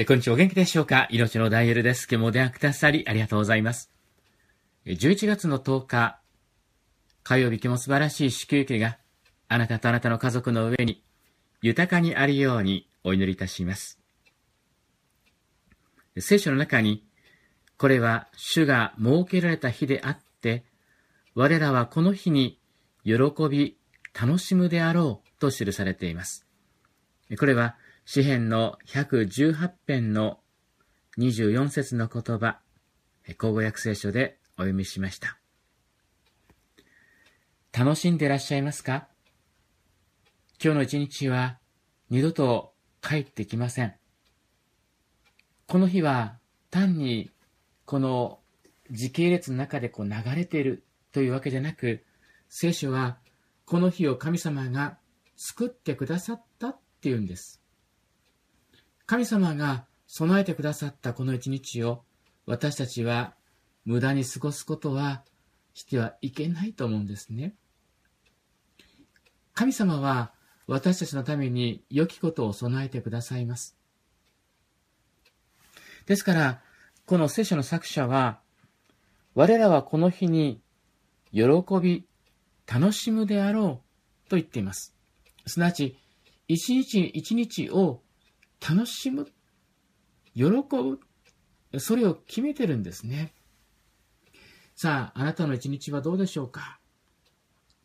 [0.00, 1.08] えこんにちは、お元気でしょうか？
[1.10, 2.08] 命のダイヤルです。
[2.10, 3.90] 今日もお電話くださりありがとうございます。
[4.86, 6.20] 11月の10日、
[7.22, 8.96] 火曜日今日も素晴らしい祝福が
[9.48, 11.04] あなたとあなたの家族の上に
[11.60, 14.00] 豊かにあるようにお祈りいたします。
[16.16, 17.04] 聖書の中に、
[17.76, 20.64] これは主が設けられた日であって、
[21.34, 22.58] 我らはこの日に
[23.04, 23.16] 喜
[23.50, 23.76] び、
[24.18, 26.46] 楽しむであろうと記されています。
[27.38, 30.40] これは詩篇の118編の
[31.18, 32.60] 24節の言葉、
[33.38, 35.38] 口語訳聖書でお読みしました。
[37.72, 39.06] 楽しんでいらっしゃいますか？
[40.62, 41.58] 今日の一日は
[42.08, 43.94] 二度と帰ってきません。
[45.68, 46.38] この日は
[46.70, 47.30] 単に
[47.84, 48.40] この
[48.90, 52.04] 時系列の中でこう流れているというわけじゃなく、
[52.48, 53.18] 聖書は
[53.66, 54.98] この日を神様が
[55.36, 57.59] 救ってくださったっていうんです。
[59.10, 62.04] 神様が備えてくださったこの一日を
[62.46, 63.34] 私たちは
[63.84, 65.24] 無駄に過ごすことは
[65.74, 67.56] してはいけないと思うんですね。
[69.52, 70.30] 神様は
[70.68, 73.76] 私たちのために良きことを備えてくださいます。
[76.06, 76.60] ですから、
[77.04, 78.38] この聖書の作者は、
[79.34, 80.60] 我らはこの日に
[81.32, 81.42] 喜
[81.82, 82.06] び、
[82.72, 83.82] 楽しむであろ
[84.26, 84.94] うと言っています。
[85.48, 85.98] すなわち、
[86.46, 88.02] 一日一日を
[88.60, 89.26] 楽しむ、
[90.34, 91.00] 喜ぶ、
[91.78, 93.32] それを決めてるんですね。
[94.76, 96.78] さあ、あなたの一日はどうでしょうか？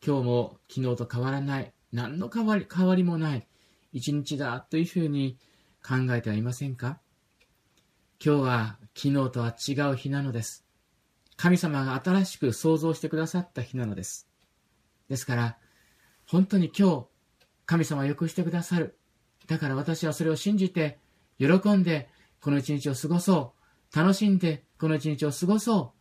[0.05, 3.47] 今日も昨日と変わらない、何の変わり変わりもない
[3.93, 5.37] 一日だというふうに
[5.81, 6.99] 考えてはいませんか？
[8.23, 10.65] 今日は昨日とは違う日なのです。
[11.37, 14.29] 神様が新しく創造してくださった日なのです。
[15.09, 15.57] ですから、
[16.25, 17.05] 本当に今日、
[17.65, 18.97] 神様を良くしてくださる。
[19.47, 20.99] だから私はそれを信じて、
[21.37, 22.09] 喜んで、
[22.41, 23.53] この一日を過ごそ
[23.93, 23.97] う。
[23.97, 25.93] 楽しんで、この一日を過ごそ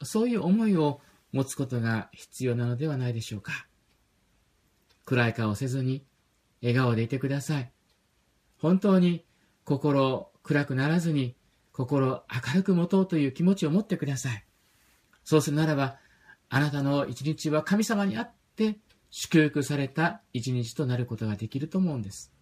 [0.00, 0.04] う。
[0.04, 1.00] そういう思いを
[1.32, 3.66] 持つことが必要なのではないでしょうか。
[5.04, 6.04] 暗い顔をせずに、
[6.62, 7.72] 笑顔でいてください。
[8.58, 9.26] 本当に
[9.64, 11.36] 心暗くならずに、
[11.72, 14.44] 心明るく持とうという気持ちを持ってください。
[15.24, 15.98] そうするならば、
[16.48, 18.78] あなたの一日は神様にあって
[19.10, 22.32] 祝福された一日となることができると思うんです。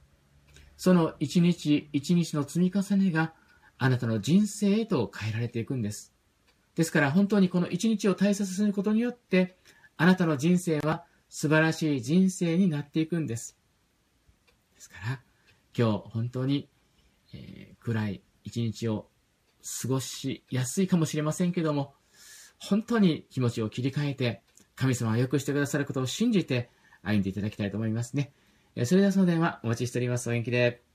[0.82, 3.32] その一日一日の積み重ねが
[3.78, 6.12] あなたの人生へと変えられていくんです。
[6.74, 9.54] ですから本当にこの一日を大切にすることによって
[9.96, 13.56] あなたの人生は素晴らしい人生になっていくんです。
[14.74, 15.20] ですから
[15.78, 16.68] 今日本当に、
[17.32, 19.06] えー、暗い一日を
[19.82, 21.94] 過ごしやすいかもしれませんけども
[22.58, 24.42] 本当に気持ちを切り替えて
[24.74, 26.70] 神様は良くしてくださることを信じて
[27.02, 28.32] 歩んでいただきたいと思いますね。
[28.84, 30.28] それではその電話お待ちしております。
[30.28, 30.91] お元気で。